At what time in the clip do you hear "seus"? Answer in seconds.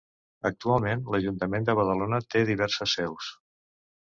3.01-3.31